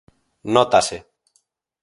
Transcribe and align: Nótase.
Nótase. 0.53 0.97